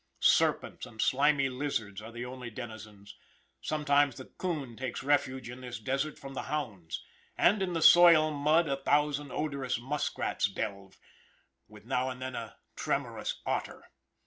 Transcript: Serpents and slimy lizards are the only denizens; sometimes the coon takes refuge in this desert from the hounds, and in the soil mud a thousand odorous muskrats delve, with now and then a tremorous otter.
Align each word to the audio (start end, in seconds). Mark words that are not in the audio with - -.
Serpents 0.19 0.87
and 0.87 0.99
slimy 0.99 1.47
lizards 1.47 2.01
are 2.01 2.11
the 2.11 2.25
only 2.25 2.49
denizens; 2.49 3.15
sometimes 3.61 4.15
the 4.17 4.25
coon 4.25 4.75
takes 4.75 5.03
refuge 5.03 5.47
in 5.47 5.61
this 5.61 5.77
desert 5.77 6.17
from 6.17 6.33
the 6.33 6.41
hounds, 6.49 7.03
and 7.37 7.61
in 7.61 7.73
the 7.73 7.83
soil 7.83 8.31
mud 8.31 8.67
a 8.67 8.77
thousand 8.77 9.31
odorous 9.31 9.79
muskrats 9.79 10.47
delve, 10.47 10.97
with 11.67 11.85
now 11.85 12.09
and 12.09 12.19
then 12.19 12.33
a 12.33 12.57
tremorous 12.75 13.41
otter. 13.45 13.91